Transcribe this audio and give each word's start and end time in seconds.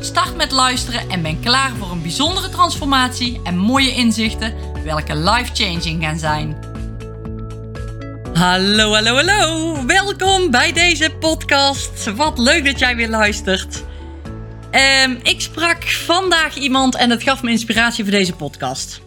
start 0.00 0.36
met 0.36 0.52
luisteren 0.52 1.10
en 1.10 1.22
ben 1.22 1.40
klaar 1.40 1.76
voor 1.76 1.90
een 1.90 2.02
bijzondere 2.02 2.48
transformatie 2.48 3.40
en 3.44 3.56
mooie 3.56 3.94
inzichten, 3.94 4.54
welke 4.84 5.16
life-changing 5.16 6.02
gaan 6.02 6.18
zijn. 6.18 6.56
Hallo, 8.32 8.92
hallo, 8.92 9.14
hallo. 9.14 9.86
Welkom 9.86 10.50
bij 10.50 10.72
deze 10.72 11.16
podcast. 11.20 12.14
Wat 12.14 12.38
leuk 12.38 12.64
dat 12.64 12.78
jij 12.78 12.96
weer 12.96 13.08
luistert. 13.08 13.84
Ehm, 14.70 15.16
ik 15.22 15.40
sprak 15.40 15.84
vandaag 15.84 16.56
iemand 16.56 16.94
en 16.94 17.08
dat 17.08 17.22
gaf 17.22 17.42
me 17.42 17.50
inspiratie 17.50 18.04
voor 18.04 18.12
deze 18.12 18.32
podcast. 18.32 19.00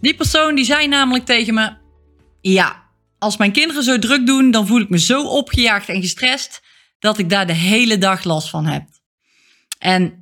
Die 0.00 0.14
persoon 0.14 0.54
die 0.54 0.64
zei 0.64 0.88
namelijk 0.88 1.24
tegen 1.24 1.54
me: 1.54 1.72
Ja, 2.40 2.82
als 3.18 3.36
mijn 3.36 3.52
kinderen 3.52 3.82
zo 3.82 3.98
druk 3.98 4.26
doen, 4.26 4.50
dan 4.50 4.66
voel 4.66 4.80
ik 4.80 4.88
me 4.88 4.98
zo 4.98 5.28
opgejaagd 5.28 5.88
en 5.88 6.00
gestrest 6.00 6.62
dat 6.98 7.18
ik 7.18 7.28
daar 7.28 7.46
de 7.46 7.52
hele 7.52 7.98
dag 7.98 8.24
last 8.24 8.50
van 8.50 8.66
heb. 8.66 8.84
En 9.78 10.21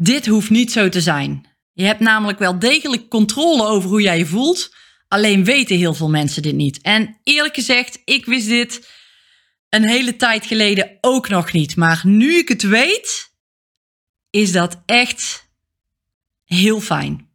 dit 0.00 0.26
hoeft 0.26 0.50
niet 0.50 0.72
zo 0.72 0.88
te 0.88 1.00
zijn. 1.00 1.46
Je 1.72 1.84
hebt 1.84 2.00
namelijk 2.00 2.38
wel 2.38 2.58
degelijk 2.58 3.08
controle 3.08 3.66
over 3.66 3.88
hoe 3.88 4.02
jij 4.02 4.18
je 4.18 4.26
voelt. 4.26 4.74
Alleen 5.08 5.44
weten 5.44 5.76
heel 5.76 5.94
veel 5.94 6.08
mensen 6.08 6.42
dit 6.42 6.54
niet. 6.54 6.80
En 6.80 7.18
eerlijk 7.24 7.54
gezegd, 7.54 8.02
ik 8.04 8.24
wist 8.26 8.48
dit 8.48 8.88
een 9.68 9.88
hele 9.88 10.16
tijd 10.16 10.46
geleden 10.46 10.98
ook 11.00 11.28
nog 11.28 11.52
niet. 11.52 11.76
Maar 11.76 12.00
nu 12.04 12.38
ik 12.38 12.48
het 12.48 12.62
weet, 12.62 13.32
is 14.30 14.52
dat 14.52 14.82
echt 14.86 15.48
heel 16.44 16.80
fijn. 16.80 17.28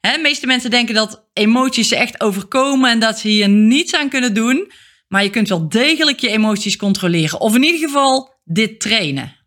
De 0.00 0.18
meeste 0.22 0.46
mensen 0.46 0.70
denken 0.70 0.94
dat 0.94 1.28
emoties 1.32 1.88
ze 1.88 1.96
echt 1.96 2.20
overkomen 2.20 2.90
en 2.90 2.98
dat 2.98 3.18
ze 3.18 3.28
hier 3.28 3.48
niets 3.48 3.94
aan 3.94 4.08
kunnen 4.08 4.34
doen. 4.34 4.72
Maar 5.08 5.22
je 5.22 5.30
kunt 5.30 5.48
wel 5.48 5.68
degelijk 5.68 6.20
je 6.20 6.28
emoties 6.28 6.76
controleren. 6.76 7.40
Of 7.40 7.54
in 7.54 7.62
ieder 7.62 7.80
geval 7.80 8.40
dit 8.44 8.80
trainen 8.80 9.39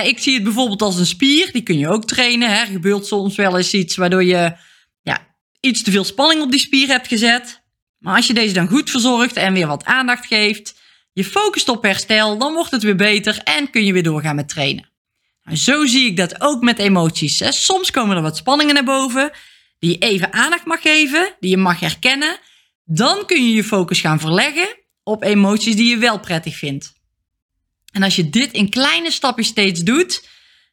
ik 0.00 0.18
zie 0.18 0.34
het 0.34 0.42
bijvoorbeeld 0.42 0.82
als 0.82 0.98
een 0.98 1.06
spier, 1.06 1.52
die 1.52 1.62
kun 1.62 1.78
je 1.78 1.88
ook 1.88 2.04
trainen. 2.04 2.48
Hè. 2.48 2.60
Er 2.60 2.66
gebeurt 2.66 3.06
soms 3.06 3.36
wel 3.36 3.56
eens 3.56 3.74
iets 3.74 3.96
waardoor 3.96 4.24
je 4.24 4.56
ja, 5.02 5.36
iets 5.60 5.82
te 5.82 5.90
veel 5.90 6.04
spanning 6.04 6.42
op 6.42 6.50
die 6.50 6.60
spier 6.60 6.88
hebt 6.88 7.08
gezet. 7.08 7.62
Maar 7.98 8.16
als 8.16 8.26
je 8.26 8.34
deze 8.34 8.54
dan 8.54 8.68
goed 8.68 8.90
verzorgt 8.90 9.36
en 9.36 9.52
weer 9.52 9.66
wat 9.66 9.84
aandacht 9.84 10.26
geeft, 10.26 10.80
je 11.12 11.24
focust 11.24 11.68
op 11.68 11.82
herstel, 11.82 12.38
dan 12.38 12.52
wordt 12.52 12.70
het 12.70 12.82
weer 12.82 12.96
beter 12.96 13.38
en 13.38 13.70
kun 13.70 13.84
je 13.84 13.92
weer 13.92 14.02
doorgaan 14.02 14.36
met 14.36 14.48
trainen. 14.48 14.90
Nou, 15.44 15.56
zo 15.56 15.86
zie 15.86 16.06
ik 16.06 16.16
dat 16.16 16.40
ook 16.40 16.62
met 16.62 16.78
emoties. 16.78 17.38
Hè. 17.40 17.52
Soms 17.52 17.90
komen 17.90 18.16
er 18.16 18.22
wat 18.22 18.36
spanningen 18.36 18.74
naar 18.74 18.84
boven, 18.84 19.30
die 19.78 19.90
je 19.90 19.98
even 19.98 20.32
aandacht 20.32 20.64
mag 20.64 20.82
geven, 20.82 21.34
die 21.40 21.50
je 21.50 21.56
mag 21.56 21.80
herkennen. 21.80 22.36
Dan 22.84 23.26
kun 23.26 23.46
je 23.46 23.52
je 23.52 23.64
focus 23.64 24.00
gaan 24.00 24.20
verleggen 24.20 24.68
op 25.02 25.22
emoties 25.22 25.76
die 25.76 25.88
je 25.88 25.96
wel 25.96 26.20
prettig 26.20 26.56
vindt. 26.56 26.92
En 27.92 28.02
als 28.02 28.16
je 28.16 28.30
dit 28.30 28.52
in 28.52 28.70
kleine 28.70 29.10
stapjes 29.10 29.46
steeds 29.46 29.80
doet, 29.80 30.28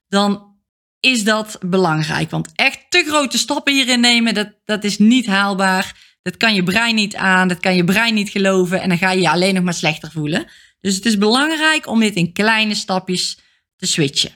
dan 0.08 0.58
is 1.00 1.24
dat 1.24 1.58
belangrijk. 1.66 2.30
Want 2.30 2.50
echt 2.56 2.80
te 2.90 3.04
grote 3.08 3.38
stappen 3.38 3.74
hierin 3.74 4.00
nemen, 4.00 4.34
dat, 4.34 4.54
dat 4.66 4.84
is 4.84 4.98
niet 4.98 5.26
haalbaar. 5.26 6.08
Dat 6.22 6.38
kan 6.38 6.54
je 6.54 6.64
brein 6.64 6.96
niet 6.96 7.16
aan, 7.16 7.48
dat 7.48 7.60
kan 7.60 7.76
je 7.76 7.84
brein 7.84 8.14
niet 8.14 8.30
geloven 8.30 8.82
en 8.82 8.90
dan 8.90 8.98
ga 8.98 9.12
je 9.12 9.22
je 9.22 9.30
alleen 9.30 9.54
nog 9.54 9.64
maar 9.64 9.74
slechter 9.74 10.12
voelen. 10.12 10.48
Dus 10.80 10.96
het 10.96 11.06
is 11.06 11.18
belangrijk 11.18 11.88
om 11.88 12.00
dit 12.00 12.16
in 12.16 12.34
kleine 12.34 12.76
stapjes 12.76 13.40
te 13.76 13.86
switchen. 13.86 14.32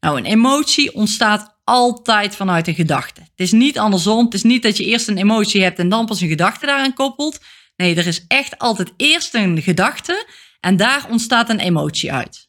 Nou, 0.00 0.18
een 0.18 0.24
emotie 0.24 0.94
ontstaat 0.94 1.54
altijd 1.64 2.36
vanuit 2.36 2.68
een 2.68 2.74
gedachte. 2.74 3.20
Het 3.20 3.30
is 3.36 3.52
niet 3.52 3.78
andersom. 3.78 4.24
Het 4.24 4.34
is 4.34 4.42
niet 4.42 4.62
dat 4.62 4.76
je 4.76 4.84
eerst 4.84 5.08
een 5.08 5.18
emotie 5.18 5.62
hebt 5.62 5.78
en 5.78 5.88
dan 5.88 6.06
pas 6.06 6.20
een 6.20 6.28
gedachte 6.28 6.66
daaraan 6.66 6.94
koppelt. 6.94 7.40
Nee, 7.76 7.96
er 7.96 8.06
is 8.06 8.24
echt 8.28 8.58
altijd 8.58 8.92
eerst 8.96 9.34
een 9.34 9.62
gedachte 9.62 10.26
en 10.64 10.76
daar 10.76 11.06
ontstaat 11.10 11.50
een 11.50 11.58
emotie 11.58 12.12
uit. 12.12 12.48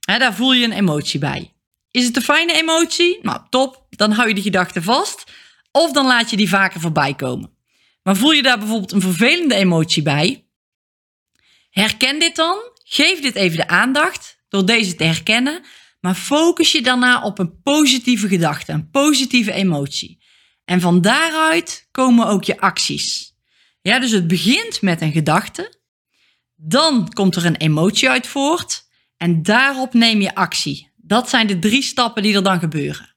daar 0.00 0.34
voel 0.34 0.52
je 0.52 0.64
een 0.64 0.72
emotie 0.72 1.20
bij. 1.20 1.52
Is 1.90 2.04
het 2.04 2.16
een 2.16 2.22
fijne 2.22 2.52
emotie? 2.52 3.18
Nou, 3.22 3.40
top. 3.48 3.86
Dan 3.90 4.12
hou 4.12 4.28
je 4.28 4.34
die 4.34 4.42
gedachte 4.42 4.82
vast. 4.82 5.24
Of 5.70 5.92
dan 5.92 6.06
laat 6.06 6.30
je 6.30 6.36
die 6.36 6.48
vaker 6.48 6.80
voorbij 6.80 7.14
komen. 7.14 7.56
Maar 8.02 8.16
voel 8.16 8.30
je 8.30 8.42
daar 8.42 8.58
bijvoorbeeld 8.58 8.92
een 8.92 9.00
vervelende 9.00 9.54
emotie 9.54 10.02
bij? 10.02 10.46
Herken 11.70 12.18
dit 12.18 12.36
dan. 12.36 12.58
Geef 12.84 13.20
dit 13.20 13.34
even 13.34 13.56
de 13.56 13.68
aandacht 13.68 14.42
door 14.48 14.66
deze 14.66 14.94
te 14.94 15.04
herkennen. 15.04 15.64
Maar 16.00 16.14
focus 16.14 16.72
je 16.72 16.82
daarna 16.82 17.22
op 17.22 17.38
een 17.38 17.62
positieve 17.62 18.28
gedachte, 18.28 18.72
een 18.72 18.90
positieve 18.90 19.52
emotie. 19.52 20.22
En 20.64 20.80
van 20.80 21.00
daaruit 21.00 21.88
komen 21.90 22.26
ook 22.26 22.44
je 22.44 22.60
acties. 22.60 23.34
Ja, 23.82 23.98
dus 23.98 24.10
het 24.10 24.26
begint 24.26 24.82
met 24.82 25.00
een 25.00 25.12
gedachte. 25.12 25.79
Dan 26.62 27.12
komt 27.12 27.36
er 27.36 27.46
een 27.46 27.56
emotie 27.56 28.10
uit 28.10 28.26
voort 28.26 28.84
en 29.16 29.42
daarop 29.42 29.94
neem 29.94 30.20
je 30.20 30.34
actie. 30.34 30.90
Dat 30.96 31.28
zijn 31.28 31.46
de 31.46 31.58
drie 31.58 31.82
stappen 31.82 32.22
die 32.22 32.34
er 32.34 32.42
dan 32.42 32.58
gebeuren. 32.58 33.14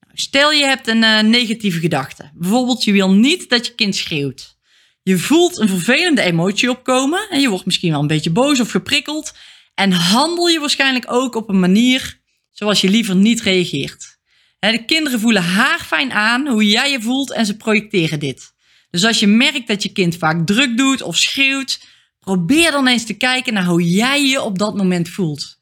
Nou, 0.00 0.12
stel 0.14 0.52
je 0.52 0.64
hebt 0.64 0.88
een 0.88 1.02
uh, 1.02 1.20
negatieve 1.20 1.80
gedachte. 1.80 2.30
Bijvoorbeeld 2.34 2.84
je 2.84 2.92
wil 2.92 3.10
niet 3.10 3.48
dat 3.48 3.66
je 3.66 3.74
kind 3.74 3.96
schreeuwt. 3.96 4.58
Je 5.02 5.18
voelt 5.18 5.58
een 5.58 5.68
vervelende 5.68 6.22
emotie 6.22 6.70
opkomen 6.70 7.28
en 7.30 7.40
je 7.40 7.48
wordt 7.48 7.64
misschien 7.64 7.90
wel 7.90 8.00
een 8.00 8.06
beetje 8.06 8.30
boos 8.30 8.60
of 8.60 8.70
geprikkeld. 8.70 9.32
En 9.74 9.92
handel 9.92 10.48
je 10.48 10.60
waarschijnlijk 10.60 11.12
ook 11.12 11.34
op 11.34 11.48
een 11.48 11.60
manier 11.60 12.20
zoals 12.50 12.80
je 12.80 12.88
liever 12.88 13.16
niet 13.16 13.40
reageert. 13.40 14.18
De 14.58 14.84
kinderen 14.84 15.20
voelen 15.20 15.42
haarfijn 15.42 16.12
aan 16.12 16.46
hoe 16.46 16.66
jij 16.66 16.90
je 16.90 17.00
voelt 17.00 17.32
en 17.32 17.46
ze 17.46 17.56
projecteren 17.56 18.20
dit. 18.20 18.54
Dus 18.90 19.04
als 19.04 19.20
je 19.20 19.26
merkt 19.26 19.66
dat 19.66 19.82
je 19.82 19.92
kind 19.92 20.16
vaak 20.16 20.46
druk 20.46 20.76
doet 20.76 21.02
of 21.02 21.16
schreeuwt, 21.16 21.80
Probeer 22.30 22.70
dan 22.70 22.86
eens 22.86 23.06
te 23.06 23.14
kijken 23.14 23.52
naar 23.52 23.64
hoe 23.64 23.90
jij 23.90 24.26
je 24.26 24.42
op 24.42 24.58
dat 24.58 24.76
moment 24.76 25.08
voelt. 25.08 25.58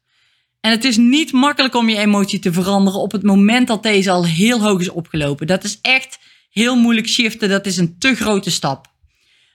En 0.59 0.71
het 0.71 0.83
is 0.83 0.97
niet 0.97 1.31
makkelijk 1.31 1.75
om 1.75 1.89
je 1.89 1.97
emotie 1.97 2.39
te 2.39 2.53
veranderen 2.53 2.99
op 2.99 3.11
het 3.11 3.23
moment 3.23 3.67
dat 3.67 3.83
deze 3.83 4.11
al 4.11 4.25
heel 4.25 4.61
hoog 4.61 4.79
is 4.79 4.89
opgelopen. 4.89 5.47
Dat 5.47 5.63
is 5.63 5.79
echt 5.81 6.19
heel 6.49 6.75
moeilijk 6.75 7.07
shiften. 7.07 7.49
Dat 7.49 7.65
is 7.65 7.77
een 7.77 7.95
te 7.99 8.15
grote 8.15 8.51
stap. 8.51 8.87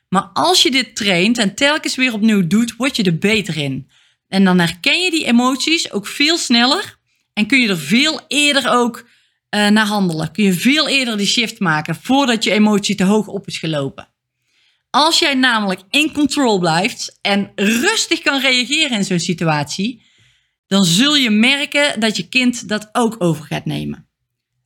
Maar 0.09 0.31
als 0.33 0.63
je 0.63 0.71
dit 0.71 0.97
traint 0.97 1.39
en 1.39 1.55
telkens 1.55 1.95
weer 1.95 2.13
opnieuw 2.13 2.47
doet, 2.47 2.77
word 2.77 2.97
je 2.97 3.03
er 3.03 3.19
beter 3.19 3.57
in. 3.57 3.91
En 4.29 4.45
dan 4.45 4.59
herken 4.59 5.03
je 5.03 5.11
die 5.11 5.25
emoties 5.25 5.93
ook 5.93 6.07
veel 6.07 6.37
sneller 6.37 6.99
en 7.33 7.47
kun 7.47 7.61
je 7.61 7.69
er 7.69 7.79
veel 7.79 8.21
eerder 8.29 8.71
ook 8.71 9.09
uh, 9.51 9.69
naar 9.69 9.87
handelen. 9.87 10.33
Kun 10.33 10.45
je 10.45 10.53
veel 10.53 10.89
eerder 10.89 11.17
die 11.17 11.27
shift 11.27 11.61
maken 11.61 11.95
voordat 11.95 12.45
je 12.45 12.51
emotie 12.51 12.95
te 12.95 13.05
hoog 13.05 13.27
op 13.27 13.47
is 13.47 13.59
gelopen. 13.59 14.14
Als 14.95 15.19
jij 15.19 15.35
namelijk 15.35 15.81
in 15.91 16.13
control 16.13 16.59
blijft 16.59 17.19
en 17.21 17.53
rustig 17.55 18.21
kan 18.21 18.41
reageren 18.41 18.97
in 18.97 19.05
zo'n 19.05 19.19
situatie, 19.19 20.03
dan 20.67 20.85
zul 20.85 21.15
je 21.17 21.31
merken 21.31 22.01
dat 22.01 22.17
je 22.17 22.29
kind 22.29 22.69
dat 22.69 22.89
ook 22.93 23.17
over 23.19 23.45
gaat 23.45 23.65
nemen. 23.65 24.09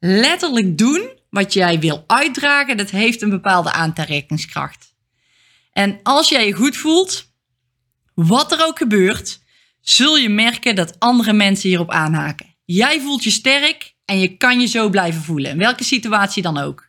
Letterlijk 0.00 0.78
doen 0.78 1.10
wat 1.30 1.52
jij 1.52 1.78
wil 1.78 2.04
uitdragen, 2.06 2.76
dat 2.76 2.90
heeft 2.90 3.22
een 3.22 3.30
bepaalde 3.30 3.72
aantrekkingskracht. 3.72 4.94
En 5.72 6.00
als 6.02 6.28
jij 6.28 6.46
je 6.46 6.52
goed 6.52 6.76
voelt, 6.76 7.32
wat 8.14 8.52
er 8.52 8.66
ook 8.66 8.78
gebeurt, 8.78 9.40
zul 9.80 10.16
je 10.16 10.28
merken 10.28 10.74
dat 10.74 10.98
andere 10.98 11.32
mensen 11.32 11.68
hierop 11.68 11.90
aanhaken. 11.90 12.56
Jij 12.64 13.00
voelt 13.00 13.24
je 13.24 13.30
sterk 13.30 13.94
en 14.04 14.18
je 14.18 14.36
kan 14.36 14.60
je 14.60 14.66
zo 14.66 14.88
blijven 14.88 15.22
voelen, 15.22 15.50
in 15.50 15.58
welke 15.58 15.84
situatie 15.84 16.42
dan 16.42 16.58
ook 16.58 16.87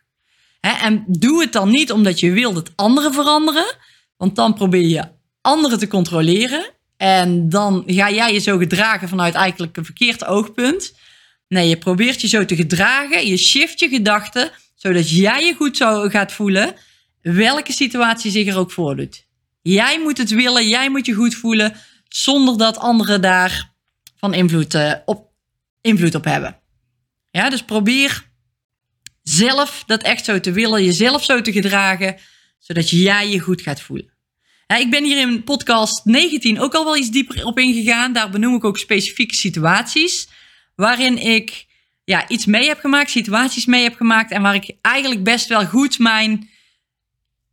en 0.60 1.04
doe 1.06 1.40
het 1.40 1.52
dan 1.52 1.70
niet 1.70 1.92
omdat 1.92 2.20
je 2.20 2.30
wil 2.30 2.52
dat 2.52 2.70
anderen 2.74 3.12
veranderen, 3.12 3.74
want 4.16 4.36
dan 4.36 4.54
probeer 4.54 4.86
je 4.86 5.08
anderen 5.40 5.78
te 5.78 5.88
controleren. 5.88 6.70
En 6.96 7.48
dan 7.48 7.82
ga 7.86 8.10
jij 8.10 8.32
je 8.32 8.38
zo 8.38 8.58
gedragen 8.58 9.08
vanuit 9.08 9.34
eigenlijk 9.34 9.76
een 9.76 9.84
verkeerd 9.84 10.24
oogpunt. 10.24 10.94
Nee, 11.48 11.68
je 11.68 11.76
probeert 11.76 12.20
je 12.20 12.28
zo 12.28 12.44
te 12.44 12.56
gedragen, 12.56 13.26
je 13.26 13.36
shift 13.36 13.80
je 13.80 13.88
gedachten, 13.88 14.50
zodat 14.74 15.10
jij 15.10 15.44
je 15.44 15.54
goed 15.54 15.76
zo 15.76 16.08
gaat 16.08 16.32
voelen, 16.32 16.74
welke 17.22 17.72
situatie 17.72 18.30
zich 18.30 18.46
er 18.46 18.58
ook 18.58 18.72
voordoet. 18.72 19.26
Jij 19.62 20.00
moet 20.00 20.18
het 20.18 20.30
willen, 20.30 20.68
jij 20.68 20.90
moet 20.90 21.06
je 21.06 21.12
goed 21.12 21.34
voelen, 21.34 21.76
zonder 22.08 22.58
dat 22.58 22.78
anderen 22.78 23.20
daar 23.20 23.72
van 24.16 24.34
invloed, 24.34 24.74
uh, 24.74 24.92
op, 25.04 25.30
invloed 25.80 26.14
op 26.14 26.24
hebben. 26.24 26.56
Ja, 27.30 27.50
dus 27.50 27.64
probeer 27.64 28.29
zelf 29.22 29.82
dat 29.86 30.02
echt 30.02 30.24
zo 30.24 30.40
te 30.40 30.52
willen, 30.52 30.84
jezelf 30.84 31.24
zo 31.24 31.40
te 31.40 31.52
gedragen, 31.52 32.16
zodat 32.58 32.90
jij 32.90 33.28
je 33.28 33.38
goed 33.38 33.62
gaat 33.62 33.80
voelen. 33.80 34.12
ik 34.66 34.90
ben 34.90 35.04
hier 35.04 35.20
in 35.20 35.44
podcast 35.44 36.04
19 36.04 36.60
ook 36.60 36.74
al 36.74 36.84
wel 36.84 36.96
iets 36.96 37.10
dieper 37.10 37.46
op 37.46 37.58
ingegaan. 37.58 38.12
Daar 38.12 38.30
benoem 38.30 38.54
ik 38.54 38.64
ook 38.64 38.78
specifieke 38.78 39.34
situaties 39.34 40.28
waarin 40.74 41.18
ik 41.18 41.66
ja, 42.04 42.28
iets 42.28 42.46
mee 42.46 42.68
heb 42.68 42.80
gemaakt, 42.80 43.10
situaties 43.10 43.66
mee 43.66 43.82
heb 43.82 43.96
gemaakt. 43.96 44.30
En 44.30 44.42
waar 44.42 44.54
ik 44.54 44.76
eigenlijk 44.80 45.24
best 45.24 45.48
wel 45.48 45.66
goed 45.66 45.98
mijn 45.98 46.48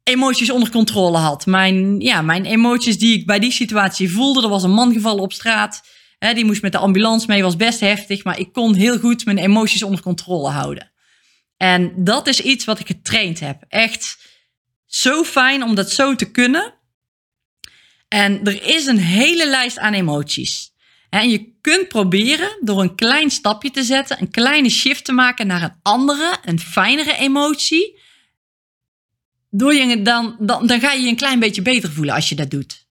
emoties 0.04 0.50
onder 0.50 0.70
controle 0.70 1.18
had. 1.18 1.46
Mijn, 1.46 2.00
ja, 2.00 2.22
mijn 2.22 2.46
emoties 2.46 2.98
die 2.98 3.18
ik 3.18 3.26
bij 3.26 3.40
die 3.40 3.52
situatie 3.52 4.12
voelde. 4.12 4.42
Er 4.42 4.50
was 4.50 4.64
een 4.64 4.72
man 4.72 4.94
gevallen 4.94 5.24
op 5.24 5.34
straat. 5.34 5.82
Die 6.20 6.46
moest 6.46 6.62
met 6.62 6.72
de 6.72 6.78
ambulance 6.78 7.26
mee, 7.28 7.44
was 7.44 7.56
best 7.56 7.80
heftig. 7.80 8.24
Maar 8.24 8.40
ik 8.40 8.54
kon 8.54 8.74
heel 8.74 9.00
goed 9.00 9.26
mijn 9.26 9.38
emoties 9.38 9.84
onder 9.84 10.02
controle 10.02 10.50
houden. 10.50 10.92
En 11.58 12.04
dat 12.04 12.28
is 12.28 12.42
iets 12.42 12.66
wat 12.66 12.80
ik 12.80 12.88
getraind 12.88 13.40
heb. 13.40 13.64
Echt 13.68 14.18
zo 14.86 15.24
fijn 15.24 15.64
om 15.64 15.76
dat 15.76 15.92
zo 15.92 16.16
te 16.16 16.32
kunnen. 16.32 16.74
En 18.08 18.44
er 18.44 18.64
is 18.64 18.86
een 18.86 18.98
hele 19.00 19.48
lijst 19.48 19.78
aan 19.78 19.94
emoties. 19.94 20.72
En 21.10 21.30
je 21.30 21.56
kunt 21.62 21.88
proberen 21.88 22.58
door 22.62 22.82
een 22.82 22.96
klein 22.96 23.30
stapje 23.30 23.72
te 23.72 23.84
zetten, 23.84 24.22
een 24.22 24.32
kleine 24.32 24.70
shift 24.70 25.06
te 25.06 25.12
maken 25.12 25.48
naar 25.48 25.64
een 25.64 25.80
andere, 25.82 26.38
een 26.44 26.60
fijnere 26.60 27.16
emotie. 27.18 28.00
Door 29.50 29.74
je, 29.74 30.02
dan, 30.02 30.36
dan, 30.40 30.68
dan 30.68 30.80
ga 30.80 30.92
je 30.92 31.02
je 31.02 31.10
een 31.10 31.16
klein 31.16 31.40
beetje 31.40 31.62
beter 31.62 31.92
voelen 31.92 32.16
als 32.16 32.30
je 32.30 32.36
dat 32.36 32.52
doet. 32.52 32.86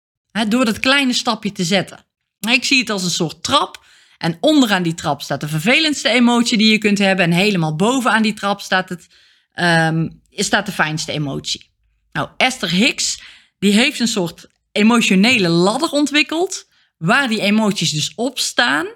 door 0.48 0.64
dat 0.64 0.80
kleine 0.80 1.12
stapje 1.12 1.52
te 1.52 1.64
zetten. 1.64 2.06
Ik 2.50 2.64
zie 2.64 2.78
het 2.78 2.90
als 2.90 3.04
een 3.04 3.10
soort 3.10 3.42
trap. 3.42 3.83
En 4.24 4.36
onderaan 4.40 4.82
die 4.82 4.94
trap 4.94 5.22
staat 5.22 5.40
de 5.40 5.48
vervelendste 5.48 6.08
emotie 6.08 6.58
die 6.58 6.70
je 6.70 6.78
kunt 6.78 6.98
hebben. 6.98 7.24
En 7.24 7.32
helemaal 7.32 7.76
bovenaan 7.76 8.22
die 8.22 8.32
trap 8.32 8.60
staat, 8.60 8.88
het, 8.88 9.06
um, 9.54 10.20
staat 10.30 10.66
de 10.66 10.72
fijnste 10.72 11.12
emotie. 11.12 11.70
Nou, 12.12 12.28
Esther 12.36 12.70
Hicks, 12.70 13.22
die 13.58 13.72
heeft 13.72 14.00
een 14.00 14.08
soort 14.08 14.46
emotionele 14.72 15.48
ladder 15.48 15.90
ontwikkeld. 15.90 16.68
Waar 16.98 17.28
die 17.28 17.40
emoties 17.40 17.90
dus 17.90 18.12
op 18.14 18.38
staan. 18.38 18.86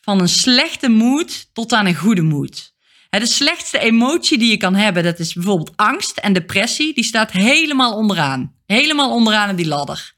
Van 0.00 0.20
een 0.20 0.28
slechte 0.28 0.88
moed 0.88 1.48
tot 1.52 1.72
aan 1.72 1.86
een 1.86 1.96
goede 1.96 2.22
moed. 2.22 2.74
De 3.10 3.26
slechtste 3.26 3.78
emotie 3.78 4.38
die 4.38 4.50
je 4.50 4.56
kan 4.56 4.74
hebben, 4.74 5.02
dat 5.02 5.18
is 5.18 5.32
bijvoorbeeld 5.32 5.76
angst 5.76 6.18
en 6.18 6.32
depressie. 6.32 6.94
Die 6.94 7.04
staat 7.04 7.30
helemaal 7.30 7.94
onderaan. 7.94 8.54
Helemaal 8.66 9.10
onderaan 9.10 9.48
in 9.48 9.56
die 9.56 9.68
ladder. 9.68 10.14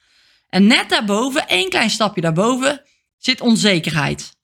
En 0.48 0.66
net 0.66 0.88
daarboven, 0.88 1.48
één 1.48 1.68
klein 1.68 1.90
stapje 1.90 2.20
daarboven, 2.20 2.82
zit 3.18 3.40
onzekerheid. 3.40 4.38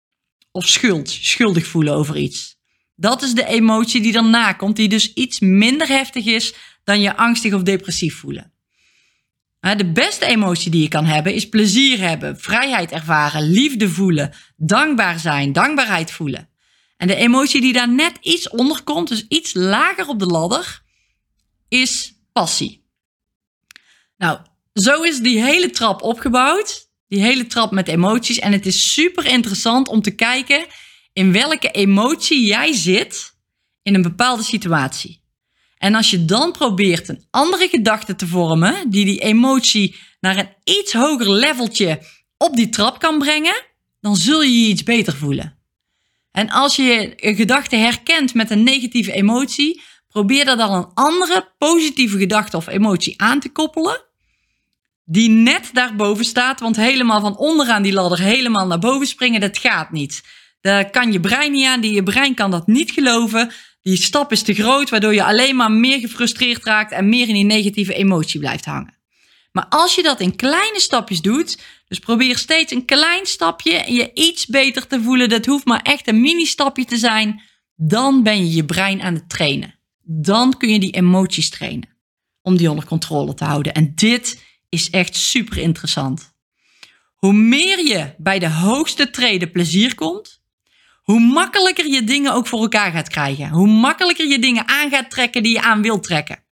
Of 0.56 0.68
schuld, 0.68 1.10
schuldig 1.10 1.66
voelen 1.66 1.94
over 1.94 2.16
iets. 2.16 2.56
Dat 2.94 3.22
is 3.22 3.34
de 3.34 3.46
emotie 3.46 4.00
die 4.00 4.12
daarna 4.12 4.52
komt, 4.52 4.76
die 4.76 4.88
dus 4.88 5.12
iets 5.12 5.40
minder 5.40 5.88
heftig 5.88 6.24
is 6.24 6.54
dan 6.84 7.00
je 7.00 7.16
angstig 7.16 7.52
of 7.52 7.62
depressief 7.62 8.18
voelen. 8.18 8.52
De 9.60 9.92
beste 9.92 10.26
emotie 10.26 10.70
die 10.70 10.82
je 10.82 10.88
kan 10.88 11.04
hebben 11.04 11.34
is 11.34 11.48
plezier 11.48 11.98
hebben, 11.98 12.40
vrijheid 12.40 12.90
ervaren, 12.90 13.50
liefde 13.50 13.88
voelen, 13.88 14.34
dankbaar 14.56 15.18
zijn, 15.18 15.52
dankbaarheid 15.52 16.10
voelen. 16.10 16.48
En 16.96 17.06
de 17.06 17.14
emotie 17.14 17.60
die 17.60 17.72
daar 17.72 17.88
net 17.88 18.18
iets 18.20 18.48
onder 18.48 18.82
komt, 18.82 19.08
dus 19.08 19.26
iets 19.28 19.54
lager 19.54 20.08
op 20.08 20.18
de 20.18 20.26
ladder, 20.26 20.82
is 21.68 22.14
passie. 22.32 22.86
Nou, 24.16 24.40
zo 24.72 25.02
is 25.02 25.18
die 25.18 25.42
hele 25.42 25.70
trap 25.70 26.02
opgebouwd. 26.02 26.85
Die 27.08 27.20
hele 27.20 27.46
trap 27.46 27.70
met 27.70 27.88
emoties. 27.88 28.38
En 28.38 28.52
het 28.52 28.66
is 28.66 28.92
super 28.92 29.26
interessant 29.26 29.88
om 29.88 30.02
te 30.02 30.14
kijken 30.14 30.66
in 31.12 31.32
welke 31.32 31.70
emotie 31.70 32.46
jij 32.46 32.72
zit 32.72 33.34
in 33.82 33.94
een 33.94 34.02
bepaalde 34.02 34.42
situatie. 34.42 35.24
En 35.78 35.94
als 35.94 36.10
je 36.10 36.24
dan 36.24 36.52
probeert 36.52 37.08
een 37.08 37.26
andere 37.30 37.68
gedachte 37.68 38.16
te 38.16 38.26
vormen, 38.26 38.90
die 38.90 39.04
die 39.04 39.20
emotie 39.20 39.96
naar 40.20 40.36
een 40.36 40.48
iets 40.64 40.92
hoger 40.92 41.30
leveltje 41.30 42.00
op 42.36 42.56
die 42.56 42.68
trap 42.68 42.98
kan 42.98 43.18
brengen, 43.18 43.62
dan 44.00 44.16
zul 44.16 44.42
je 44.42 44.62
je 44.62 44.68
iets 44.68 44.82
beter 44.82 45.16
voelen. 45.16 45.58
En 46.30 46.50
als 46.50 46.76
je 46.76 47.12
een 47.16 47.36
gedachte 47.36 47.76
herkent 47.76 48.34
met 48.34 48.50
een 48.50 48.62
negatieve 48.62 49.12
emotie, 49.12 49.82
probeer 50.08 50.48
er 50.48 50.56
dan 50.56 50.74
een 50.74 50.90
andere 50.94 51.54
positieve 51.58 52.18
gedachte 52.18 52.56
of 52.56 52.66
emotie 52.66 53.20
aan 53.20 53.40
te 53.40 53.52
koppelen, 53.52 54.05
die 55.08 55.28
net 55.28 55.70
daarboven 55.72 56.24
staat, 56.24 56.60
want 56.60 56.76
helemaal 56.76 57.20
van 57.20 57.36
onderaan 57.36 57.82
die 57.82 57.92
ladder 57.92 58.18
helemaal 58.18 58.66
naar 58.66 58.78
boven 58.78 59.06
springen, 59.06 59.40
dat 59.40 59.58
gaat 59.58 59.92
niet. 59.92 60.22
Daar 60.60 60.90
kan 60.90 61.12
je 61.12 61.20
brein 61.20 61.52
niet 61.52 61.66
aan, 61.66 61.80
die 61.80 61.94
je 61.94 62.02
brein 62.02 62.34
kan 62.34 62.50
dat 62.50 62.66
niet 62.66 62.90
geloven. 62.90 63.52
Die 63.82 63.96
stap 63.96 64.32
is 64.32 64.42
te 64.42 64.54
groot, 64.54 64.90
waardoor 64.90 65.14
je 65.14 65.24
alleen 65.24 65.56
maar 65.56 65.70
meer 65.70 65.98
gefrustreerd 65.98 66.64
raakt 66.64 66.92
en 66.92 67.08
meer 67.08 67.28
in 67.28 67.34
die 67.34 67.44
negatieve 67.44 67.94
emotie 67.94 68.40
blijft 68.40 68.64
hangen. 68.64 68.94
Maar 69.52 69.66
als 69.68 69.94
je 69.94 70.02
dat 70.02 70.20
in 70.20 70.36
kleine 70.36 70.80
stapjes 70.80 71.20
doet, 71.20 71.58
dus 71.88 71.98
probeer 71.98 72.38
steeds 72.38 72.72
een 72.72 72.84
klein 72.84 73.26
stapje 73.26 73.92
je 73.92 74.10
iets 74.14 74.46
beter 74.46 74.86
te 74.86 75.02
voelen, 75.02 75.28
dat 75.28 75.46
hoeft 75.46 75.64
maar 75.64 75.82
echt 75.82 76.08
een 76.08 76.20
mini-stapje 76.20 76.84
te 76.84 76.96
zijn, 76.96 77.42
dan 77.74 78.22
ben 78.22 78.46
je 78.46 78.54
je 78.54 78.64
brein 78.64 79.00
aan 79.02 79.14
het 79.14 79.28
trainen. 79.28 79.74
Dan 80.02 80.56
kun 80.56 80.68
je 80.68 80.78
die 80.78 80.90
emoties 80.90 81.50
trainen 81.50 81.88
om 82.42 82.56
die 82.56 82.70
onder 82.70 82.86
controle 82.86 83.34
te 83.34 83.44
houden. 83.44 83.74
En 83.74 83.92
dit 83.94 84.44
is 84.76 84.90
echt 84.90 85.16
super 85.16 85.58
interessant. 85.58 86.34
Hoe 87.16 87.32
meer 87.32 87.86
je 87.86 88.14
bij 88.18 88.38
de 88.38 88.50
hoogste 88.50 89.10
treden 89.10 89.50
plezier 89.50 89.94
komt, 89.94 90.40
hoe 91.02 91.20
makkelijker 91.20 91.86
je 91.86 92.04
dingen 92.04 92.32
ook 92.32 92.46
voor 92.46 92.60
elkaar 92.60 92.92
gaat 92.92 93.08
krijgen. 93.08 93.48
Hoe 93.48 93.68
makkelijker 93.68 94.26
je 94.26 94.38
dingen 94.38 94.68
aan 94.68 94.90
gaat 94.90 95.10
trekken 95.10 95.42
die 95.42 95.52
je 95.52 95.62
aan 95.62 95.82
wilt 95.82 96.02
trekken. 96.02 96.44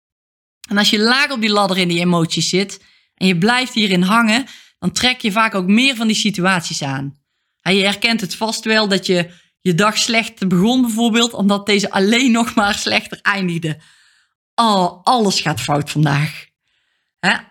En 0.69 0.79
als 0.79 0.91
je 0.91 0.99
laag 0.99 1.31
op 1.31 1.41
die 1.41 1.51
ladder 1.51 1.79
in 1.79 1.89
die 1.89 2.01
emoties 2.01 2.49
zit 2.49 2.85
en 3.15 3.27
je 3.27 3.39
blijft 3.39 3.75
hierin 3.75 4.03
hangen, 4.03 4.47
dan 4.79 4.93
trek 4.93 5.21
je 5.21 5.33
vaak 5.33 5.55
ook 5.55 5.67
meer 5.67 5.97
van 5.97 6.07
die 6.07 6.17
situaties 6.17 6.83
aan. 6.83 7.21
Je 7.63 7.83
herkent 7.83 8.21
het 8.21 8.35
vast 8.35 8.65
wel 8.65 8.89
dat 8.89 9.07
je 9.07 9.31
je 9.61 9.75
dag 9.75 9.99
slecht 9.99 10.49
begon 10.49 10.83
bijvoorbeeld, 10.83 11.33
omdat 11.33 11.67
deze 11.67 11.91
alleen 11.91 12.33
nog 12.33 12.55
maar 12.55 12.75
slechter 12.85 13.19
eindigde. 13.23 13.81
Oh, 14.55 15.03
alles 15.03 15.41
gaat 15.41 15.61
fout 15.61 15.91
vandaag. 15.91 16.52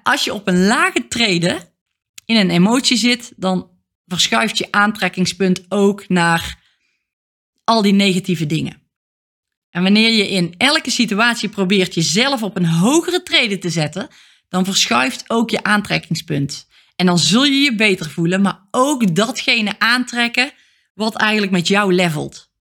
Als 0.03 0.23
je 0.23 0.33
op 0.33 0.47
een 0.47 0.65
lage 0.65 1.07
treden 1.07 1.59
in 2.25 2.35
een 2.35 2.49
emotie 2.49 2.97
zit, 2.97 3.33
dan 3.35 3.69
verschuift 4.05 4.57
je 4.57 4.71
aantrekkingspunt 4.71 5.65
ook 5.69 6.09
naar 6.09 6.59
al 7.63 7.81
die 7.81 7.93
negatieve 7.93 8.45
dingen. 8.45 8.81
En 9.69 9.83
wanneer 9.83 10.11
je 10.11 10.29
in 10.29 10.53
elke 10.57 10.91
situatie 10.91 11.49
probeert 11.49 11.93
jezelf 11.93 12.43
op 12.43 12.57
een 12.57 12.65
hogere 12.65 13.23
treden 13.23 13.59
te 13.59 13.69
zetten, 13.69 14.07
dan 14.49 14.65
verschuift 14.65 15.23
ook 15.27 15.49
je 15.49 15.63
aantrekkingspunt. 15.63 16.67
En 16.95 17.05
dan 17.05 17.19
zul 17.19 17.43
je 17.43 17.59
je 17.59 17.75
beter 17.75 18.09
voelen, 18.09 18.41
maar 18.41 18.67
ook 18.71 19.15
datgene 19.15 19.79
aantrekken 19.79 20.51
wat 20.93 21.15
eigenlijk 21.15 21.51
met 21.51 21.67
jou 21.67 21.93
levelt. 21.93 22.51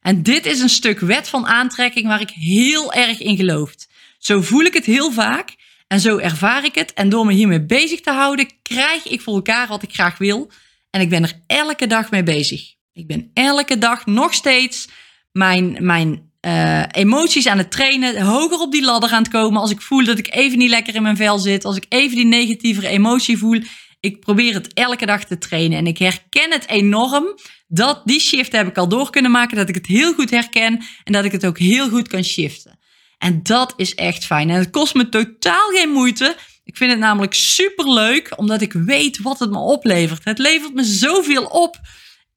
En 0.00 0.22
dit 0.22 0.46
is 0.46 0.60
een 0.60 0.68
stuk 0.68 0.98
wet 0.98 1.28
van 1.28 1.46
aantrekking 1.46 2.06
waar 2.06 2.20
ik 2.20 2.30
heel 2.30 2.92
erg 2.92 3.20
in 3.20 3.36
geloof. 3.36 3.74
Zo 4.18 4.42
voel 4.42 4.64
ik 4.64 4.74
het 4.74 4.84
heel 4.84 5.12
vaak 5.12 5.54
en 5.90 6.00
zo 6.00 6.18
ervaar 6.18 6.64
ik 6.64 6.74
het. 6.74 6.92
En 6.92 7.08
door 7.08 7.26
me 7.26 7.32
hiermee 7.32 7.66
bezig 7.66 8.00
te 8.00 8.10
houden, 8.10 8.48
krijg 8.62 9.06
ik 9.06 9.20
voor 9.20 9.34
elkaar 9.34 9.68
wat 9.68 9.82
ik 9.82 9.92
graag 9.92 10.18
wil. 10.18 10.50
En 10.90 11.00
ik 11.00 11.08
ben 11.08 11.22
er 11.22 11.42
elke 11.46 11.86
dag 11.86 12.10
mee 12.10 12.22
bezig. 12.22 12.74
Ik 12.92 13.06
ben 13.06 13.30
elke 13.34 13.78
dag 13.78 14.06
nog 14.06 14.34
steeds 14.34 14.88
mijn, 15.32 15.76
mijn 15.80 16.32
uh, 16.46 16.82
emoties 16.90 17.46
aan 17.46 17.58
het 17.58 17.70
trainen, 17.70 18.22
hoger 18.22 18.58
op 18.58 18.72
die 18.72 18.84
ladder 18.84 19.10
aan 19.10 19.22
het 19.22 19.32
komen. 19.32 19.60
Als 19.60 19.70
ik 19.70 19.80
voel 19.80 20.04
dat 20.04 20.18
ik 20.18 20.34
even 20.34 20.58
niet 20.58 20.70
lekker 20.70 20.94
in 20.94 21.02
mijn 21.02 21.16
vel 21.16 21.38
zit, 21.38 21.64
als 21.64 21.76
ik 21.76 21.86
even 21.88 22.16
die 22.16 22.26
negatievere 22.26 22.88
emotie 22.88 23.38
voel. 23.38 23.62
Ik 24.00 24.20
probeer 24.20 24.54
het 24.54 24.72
elke 24.72 25.06
dag 25.06 25.24
te 25.24 25.38
trainen 25.38 25.78
en 25.78 25.86
ik 25.86 25.98
herken 25.98 26.52
het 26.52 26.68
enorm. 26.68 27.38
Dat 27.66 28.02
die 28.04 28.20
shift 28.20 28.52
heb 28.52 28.66
ik 28.66 28.78
al 28.78 28.88
door 28.88 29.10
kunnen 29.10 29.30
maken, 29.30 29.56
dat 29.56 29.68
ik 29.68 29.74
het 29.74 29.86
heel 29.86 30.14
goed 30.14 30.30
herken 30.30 30.84
en 31.04 31.12
dat 31.12 31.24
ik 31.24 31.32
het 31.32 31.46
ook 31.46 31.58
heel 31.58 31.88
goed 31.88 32.08
kan 32.08 32.24
shiften. 32.24 32.79
En 33.20 33.42
dat 33.42 33.72
is 33.76 33.94
echt 33.94 34.24
fijn. 34.24 34.50
En 34.50 34.56
het 34.56 34.70
kost 34.70 34.94
me 34.94 35.08
totaal 35.08 35.68
geen 35.68 35.88
moeite. 35.88 36.36
Ik 36.64 36.76
vind 36.76 36.90
het 36.90 37.00
namelijk 37.00 37.34
super 37.34 37.92
leuk, 37.92 38.32
omdat 38.36 38.60
ik 38.60 38.72
weet 38.72 39.22
wat 39.22 39.38
het 39.38 39.50
me 39.50 39.58
oplevert. 39.58 40.24
Het 40.24 40.38
levert 40.38 40.74
me 40.74 40.84
zoveel 40.84 41.44
op 41.44 41.80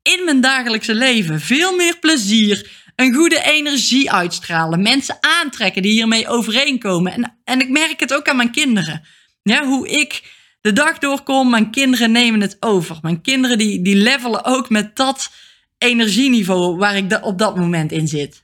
in 0.01 0.21
mijn 0.25 0.41
dagelijkse 0.41 0.95
leven. 0.95 1.39
Veel 1.39 1.75
meer 1.75 1.99
plezier, 1.99 2.71
een 2.95 3.13
goede 3.13 3.43
energie 3.43 4.11
uitstralen, 4.11 4.81
mensen 4.81 5.17
aantrekken 5.19 5.81
die 5.81 5.91
hiermee 5.91 6.27
overeenkomen. 6.27 7.13
En, 7.13 7.37
en 7.43 7.61
ik 7.61 7.69
merk 7.69 7.99
het 7.99 8.13
ook 8.13 8.27
aan 8.27 8.35
mijn 8.35 8.51
kinderen. 8.51 9.05
Ja, 9.43 9.65
hoe 9.65 9.89
ik 9.89 10.23
de 10.61 10.73
dag 10.73 10.97
doorkom, 10.97 11.49
mijn 11.49 11.71
kinderen 11.71 12.11
nemen 12.11 12.41
het 12.41 12.57
over. 12.59 12.97
Mijn 13.01 13.21
kinderen 13.21 13.57
die, 13.57 13.81
die 13.81 13.95
levelen 13.95 14.45
ook 14.45 14.69
met 14.69 14.95
dat 14.95 15.31
energieniveau 15.77 16.77
waar 16.77 16.97
ik 16.97 17.19
op 17.21 17.37
dat 17.37 17.55
moment 17.55 17.91
in 17.91 18.07
zit. 18.07 18.42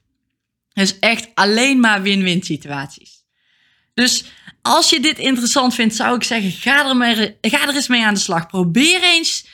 Dus 0.79 0.99
echt 0.99 1.27
alleen 1.33 1.79
maar 1.79 2.01
win-win 2.01 2.43
situaties. 2.43 3.23
Dus 3.93 4.23
als 4.61 4.89
je 4.89 4.99
dit 4.99 5.17
interessant 5.17 5.75
vindt, 5.75 5.95
zou 5.95 6.15
ik 6.15 6.23
zeggen, 6.23 6.51
ga 6.51 7.01
er, 7.01 7.35
ga 7.41 7.67
er 7.67 7.75
eens 7.75 7.87
mee 7.87 8.05
aan 8.05 8.13
de 8.13 8.19
slag. 8.19 8.47
Probeer 8.47 9.03
eens 9.03 9.47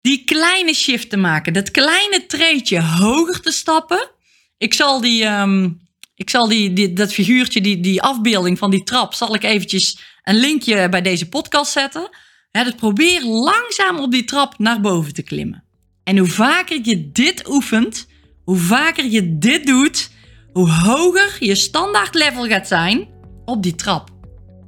die 0.00 0.24
kleine 0.24 0.74
shift 0.74 1.10
te 1.10 1.16
maken. 1.16 1.52
Dat 1.52 1.70
kleine 1.70 2.26
treetje 2.26 2.82
hoger 2.82 3.40
te 3.40 3.52
stappen. 3.52 4.10
Ik 4.58 4.74
zal 4.74 5.00
die, 5.00 5.24
um, 5.24 5.80
ik 6.14 6.30
zal 6.30 6.48
die, 6.48 6.72
die, 6.72 6.92
dat 6.92 7.12
figuurtje, 7.12 7.60
die, 7.60 7.80
die 7.80 8.02
afbeelding 8.02 8.58
van 8.58 8.70
die 8.70 8.82
trap, 8.82 9.14
zal 9.14 9.34
ik 9.34 9.42
eventjes 9.42 9.98
een 10.22 10.36
linkje 10.36 10.88
bij 10.88 11.02
deze 11.02 11.28
podcast 11.28 11.72
zetten. 11.72 12.08
Ja, 12.50 12.64
dus 12.64 12.74
probeer 12.74 13.24
langzaam 13.24 13.98
op 13.98 14.10
die 14.10 14.24
trap 14.24 14.58
naar 14.58 14.80
boven 14.80 15.14
te 15.14 15.22
klimmen. 15.22 15.64
En 16.04 16.18
hoe 16.18 16.28
vaker 16.28 16.80
je 16.82 17.12
dit 17.12 17.48
oefent, 17.48 18.06
hoe 18.44 18.56
vaker 18.56 19.04
je 19.04 19.38
dit 19.38 19.66
doet, 19.66 20.10
hoe 20.54 20.70
hoger 20.70 21.36
je 21.38 21.54
standaard 21.54 22.14
level 22.14 22.46
gaat 22.46 22.68
zijn 22.68 23.08
op 23.44 23.62
die 23.62 23.74
trap. 23.74 24.08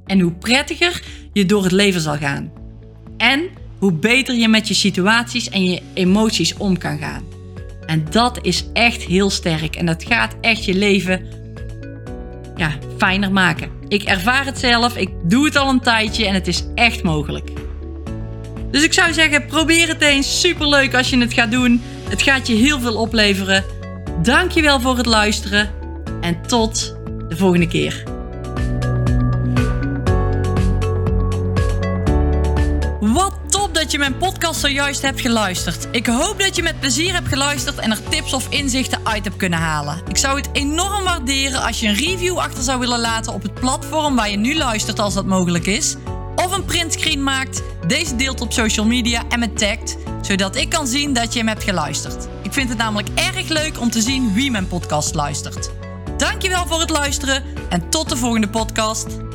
En 0.05 0.19
hoe 0.19 0.31
prettiger 0.31 1.01
je 1.33 1.45
door 1.45 1.63
het 1.63 1.71
leven 1.71 2.01
zal 2.01 2.17
gaan. 2.17 2.51
En 3.17 3.49
hoe 3.79 3.93
beter 3.93 4.35
je 4.35 4.47
met 4.47 4.67
je 4.67 4.73
situaties 4.73 5.49
en 5.49 5.65
je 5.65 5.81
emoties 5.93 6.57
om 6.57 6.77
kan 6.77 6.97
gaan. 6.97 7.23
En 7.85 8.05
dat 8.09 8.39
is 8.41 8.65
echt 8.73 9.01
heel 9.01 9.29
sterk. 9.29 9.75
En 9.75 9.85
dat 9.85 10.03
gaat 10.03 10.35
echt 10.41 10.65
je 10.65 10.73
leven 10.73 11.25
ja, 12.55 12.71
fijner 12.97 13.31
maken. 13.31 13.71
Ik 13.87 14.03
ervaar 14.03 14.45
het 14.45 14.59
zelf, 14.59 14.97
ik 14.97 15.09
doe 15.23 15.45
het 15.45 15.55
al 15.55 15.69
een 15.69 15.81
tijdje 15.81 16.25
en 16.25 16.33
het 16.33 16.47
is 16.47 16.63
echt 16.75 17.03
mogelijk. 17.03 17.49
Dus 18.71 18.83
ik 18.83 18.93
zou 18.93 19.13
zeggen, 19.13 19.45
probeer 19.45 19.87
het 19.87 20.01
eens. 20.01 20.39
Superleuk 20.39 20.95
als 20.95 21.09
je 21.09 21.17
het 21.17 21.33
gaat 21.33 21.51
doen. 21.51 21.81
Het 22.09 22.21
gaat 22.21 22.47
je 22.47 22.53
heel 22.53 22.79
veel 22.79 22.95
opleveren. 22.95 23.76
Dankjewel 24.21 24.79
voor 24.79 24.97
het 24.97 25.05
luisteren 25.05 25.69
en 26.21 26.41
tot 26.47 26.95
de 27.27 27.37
volgende 27.37 27.67
keer. 27.67 28.03
Wat 32.99 33.33
top 33.47 33.75
dat 33.75 33.91
je 33.91 33.97
mijn 33.97 34.17
podcast 34.17 34.59
zojuist 34.59 35.01
hebt 35.01 35.21
geluisterd. 35.21 35.87
Ik 35.91 36.05
hoop 36.07 36.39
dat 36.39 36.55
je 36.55 36.63
met 36.63 36.79
plezier 36.79 37.13
hebt 37.13 37.27
geluisterd 37.27 37.77
en 37.77 37.91
er 37.91 38.09
tips 38.09 38.33
of 38.33 38.47
inzichten 38.49 38.99
uit 39.03 39.23
hebt 39.23 39.37
kunnen 39.37 39.59
halen. 39.59 40.01
Ik 40.07 40.17
zou 40.17 40.37
het 40.37 40.49
enorm 40.51 41.03
waarderen 41.03 41.61
als 41.61 41.79
je 41.79 41.87
een 41.87 41.95
review 41.95 42.37
achter 42.37 42.63
zou 42.63 42.79
willen 42.79 42.99
laten 42.99 43.33
op 43.33 43.41
het 43.41 43.53
platform 43.53 44.15
waar 44.15 44.29
je 44.29 44.37
nu 44.37 44.55
luistert 44.55 44.99
als 44.99 45.13
dat 45.13 45.25
mogelijk 45.25 45.65
is. 45.65 45.95
Of 46.35 46.51
een 46.51 46.65
printscreen 46.65 47.23
maakt, 47.23 47.63
deze 47.87 48.15
deelt 48.15 48.41
op 48.41 48.53
social 48.53 48.85
media 48.85 49.23
en 49.29 49.39
me 49.39 49.53
tagt, 49.53 49.97
zodat 50.21 50.55
ik 50.55 50.69
kan 50.69 50.87
zien 50.87 51.13
dat 51.13 51.33
je 51.33 51.39
hem 51.39 51.47
hebt 51.47 51.63
geluisterd. 51.63 52.27
Ik 52.47 52.53
vind 52.53 52.69
het 52.69 52.77
namelijk 52.77 53.07
erg 53.15 53.47
leuk 53.47 53.79
om 53.79 53.89
te 53.89 54.01
zien 54.01 54.33
wie 54.33 54.51
mijn 54.51 54.67
podcast 54.67 55.15
luistert. 55.15 55.71
Dankjewel 56.17 56.67
voor 56.67 56.79
het 56.79 56.89
luisteren 56.89 57.43
en 57.69 57.89
tot 57.89 58.09
de 58.09 58.17
volgende 58.17 58.49
podcast. 58.49 59.26